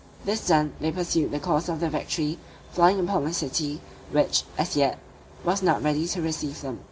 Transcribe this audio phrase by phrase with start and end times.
[0.25, 2.39] This done, they pursued the course of their victory,
[2.71, 3.81] falling upon the city,
[4.11, 4.97] which, as yet,
[5.45, 6.79] was not ready to receive them.